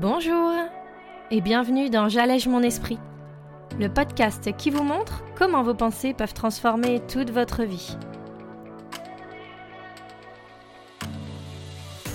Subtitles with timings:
[0.00, 0.52] Bonjour
[1.32, 3.00] et bienvenue dans J'allège mon esprit,
[3.80, 7.96] le podcast qui vous montre comment vos pensées peuvent transformer toute votre vie.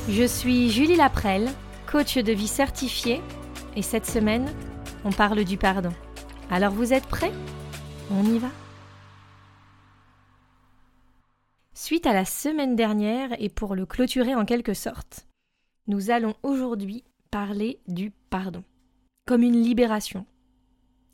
[0.07, 1.49] Je suis Julie Laprelle,
[1.85, 3.21] coach de vie certifiée,
[3.75, 4.49] et cette semaine,
[5.03, 5.91] on parle du pardon.
[6.49, 7.33] Alors vous êtes prêts?
[8.11, 8.49] On y va
[11.73, 15.27] Suite à la semaine dernière, et pour le clôturer en quelque sorte,
[15.87, 18.63] nous allons aujourd'hui parler du pardon,
[19.25, 20.27] comme une libération,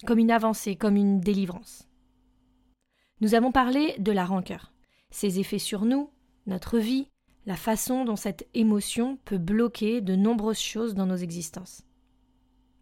[0.06, 1.88] comme une avancée, comme une délivrance.
[3.22, 4.74] Nous avons parlé de la rancœur,
[5.12, 6.10] ses effets sur nous,
[6.46, 7.08] notre vie,
[7.46, 11.86] la façon dont cette émotion peut bloquer de nombreuses choses dans nos existences.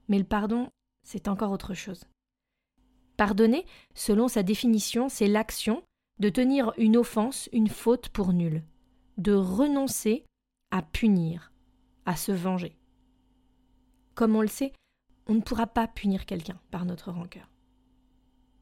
[0.07, 0.71] Mais le pardon,
[1.03, 2.05] c'est encore autre chose.
[3.17, 5.83] Pardonner, selon sa définition, c'est l'action
[6.17, 8.63] de tenir une offense, une faute pour nulle,
[9.17, 10.25] de renoncer
[10.71, 11.53] à punir,
[12.07, 12.75] à se venger.
[14.17, 14.73] Comme on le sait,
[15.27, 17.51] on ne pourra pas punir quelqu'un par notre rancœur.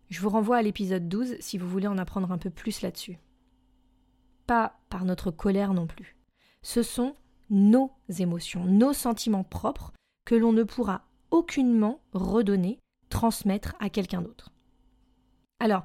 [0.10, 3.18] Je vous renvoie à l'épisode 12 si vous voulez en apprendre un peu plus là-dessus.
[4.48, 6.18] Pas par notre colère non plus.
[6.62, 7.16] Ce sont
[7.50, 9.94] nos émotions, nos sentiments propres
[10.26, 14.52] que l'on ne pourra aucunement redonner, transmettre à quelqu'un d'autre.
[15.62, 15.84] Alors,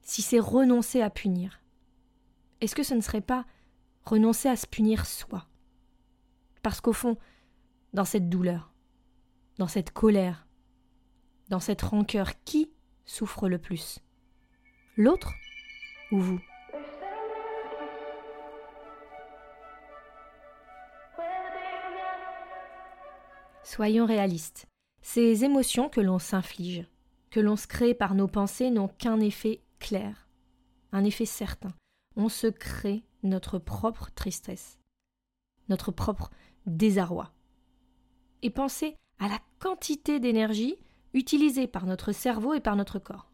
[0.00, 1.60] si c'est renoncer à punir,
[2.60, 3.46] est-ce que ce ne serait pas
[4.04, 5.48] renoncer à se punir soi?
[6.62, 7.16] Parce qu'au fond,
[7.92, 8.72] dans cette douleur,
[9.58, 10.46] dans cette colère,
[11.48, 12.70] dans cette rancœur, qui
[13.04, 13.98] souffre le plus
[14.96, 15.32] L'autre
[16.10, 16.40] ou vous?
[23.62, 24.66] Soyons réalistes.
[25.02, 26.86] Ces émotions que l'on s'inflige,
[27.30, 30.28] que l'on se crée par nos pensées, n'ont qu'un effet clair,
[30.90, 31.72] un effet certain.
[32.16, 34.78] On se crée notre propre tristesse,
[35.68, 36.30] notre propre
[36.66, 37.32] désarroi.
[38.42, 40.76] Et pensez à la quantité d'énergie
[41.14, 43.30] utilisée par notre cerveau et par notre corps.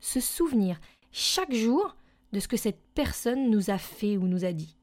[0.00, 0.80] Se souvenir
[1.12, 1.96] chaque jour
[2.32, 4.76] de ce que cette personne nous a fait ou nous a dit.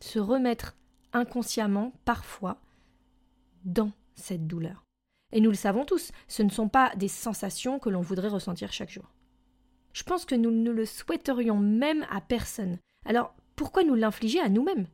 [0.00, 0.76] Se remettre
[1.12, 2.60] inconsciemment, parfois,
[3.64, 4.84] dans cette douleur.
[5.32, 8.72] Et nous le savons tous, ce ne sont pas des sensations que l'on voudrait ressentir
[8.72, 9.12] chaque jour.
[9.92, 12.78] Je pense que nous ne le souhaiterions même à personne.
[13.06, 14.86] Alors pourquoi nous l'infliger à nous-mêmes?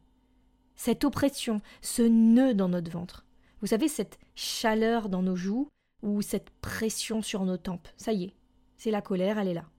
[0.76, 3.26] Cette oppression, ce nœud dans notre ventre.
[3.62, 5.69] Vous savez, cette chaleur dans nos joues
[6.03, 7.89] ou cette pression sur nos tempes.
[7.97, 8.34] Ça y est,
[8.77, 9.71] c'est la colère, elle est là.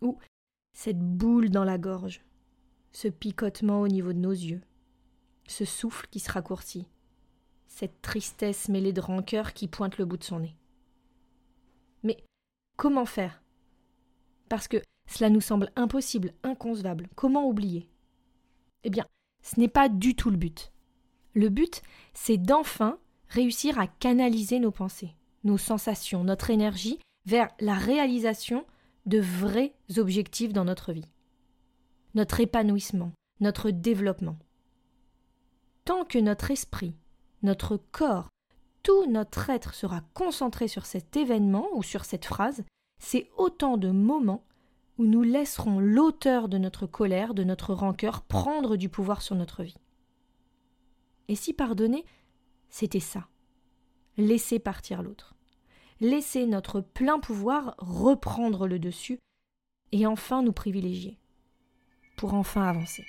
[0.00, 0.18] Ou
[0.72, 2.24] cette boule dans la gorge,
[2.92, 4.62] ce picotement au niveau de nos yeux,
[5.46, 6.86] ce souffle qui se raccourcit,
[7.68, 10.56] cette tristesse mêlée de rancœur qui pointe le bout de son nez.
[12.02, 12.24] Mais
[12.78, 13.42] comment faire?
[14.48, 17.10] Parce que cela nous semble impossible, inconcevable.
[17.14, 17.90] Comment oublier?
[18.84, 19.06] Eh bien,
[19.42, 20.72] ce n'est pas du tout le but.
[21.34, 21.82] Le but,
[22.14, 22.98] c'est d'enfin
[23.28, 25.14] réussir à canaliser nos pensées,
[25.44, 28.64] nos sensations, notre énergie vers la réalisation
[29.06, 31.10] de vrais objectifs dans notre vie.
[32.14, 34.36] Notre épanouissement, notre développement.
[35.84, 36.94] Tant que notre esprit,
[37.42, 38.28] notre corps,
[38.82, 42.64] tout notre être sera concentré sur cet événement ou sur cette phrase,
[42.98, 44.44] c'est autant de moments
[44.98, 49.62] où nous laisserons l'auteur de notre colère, de notre rancœur prendre du pouvoir sur notre
[49.62, 49.76] vie.
[51.30, 52.04] Et si pardonner,
[52.70, 53.28] c'était ça.
[54.16, 55.36] Laisser partir l'autre.
[56.00, 59.20] Laisser notre plein pouvoir reprendre le dessus
[59.92, 61.20] et enfin nous privilégier.
[62.16, 63.04] Pour enfin avancer.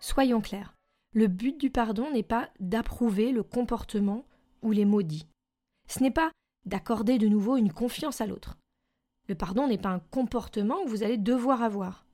[0.00, 0.74] Soyons clairs,
[1.14, 4.26] le but du pardon n'est pas d'approuver le comportement
[4.60, 5.26] ou les maudits.
[5.88, 6.30] Ce n'est pas
[6.66, 8.59] d'accorder de nouveau une confiance à l'autre.
[9.30, 12.04] Le pardon n'est pas un comportement que vous allez devoir avoir.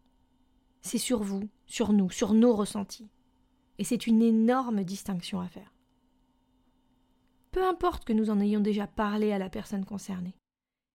[0.82, 3.09] C'est sur vous, sur nous, sur nos ressentis.
[3.78, 5.72] Et c'est une énorme distinction à faire.
[7.53, 10.37] Peu importe que nous en ayons déjà parlé à la personne concernée.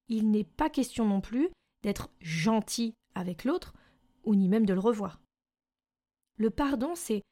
[0.09, 1.49] Il n'est pas question non plus
[1.81, 3.73] d'être gentil avec l'autre,
[4.23, 5.19] ou ni même de le revoir.
[6.37, 7.23] Le pardon, c'est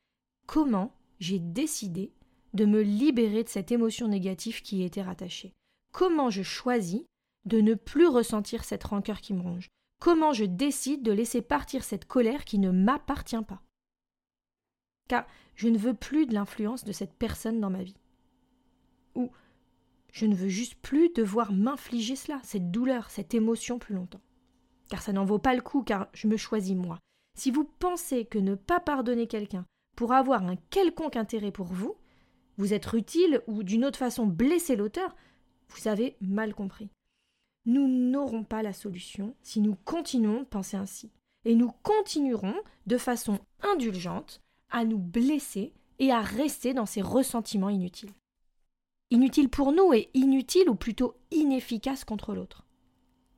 [0.48, 2.12] comment j'ai décidé
[2.56, 5.54] de me libérer de cette émotion négative qui y était rattachée.
[5.92, 7.04] Comment je choisis
[7.46, 9.70] de ne plus ressentir cette rancœur qui me ronge
[10.00, 13.62] Comment je décide de laisser partir cette colère qui ne m'appartient pas?
[15.10, 17.98] Car je ne veux plus de l'influence de cette personne dans ma vie.
[19.16, 19.30] Ou
[20.14, 24.22] je ne veux juste plus devoir m'infliger cela, cette douleur, cette émotion plus longtemps.
[24.90, 26.98] Car ça n'en vaut pas le coup, car je me choisis moi.
[27.38, 29.66] Si vous pensez que ne pas pardonner quelqu'un
[29.98, 31.96] pour avoir un quelconque intérêt pour vous,
[32.58, 35.16] vous être utile ou d'une autre façon blesser l'auteur,
[35.70, 36.90] vous avez mal compris.
[37.66, 41.12] Nous n'aurons pas la solution si nous continuons de penser ainsi.
[41.46, 47.70] Et nous continuerons de façon indulgente à nous blesser et à rester dans ces ressentiments
[47.70, 48.14] inutiles.
[49.12, 52.66] Inutiles pour nous et inutiles ou plutôt inefficaces contre l'autre.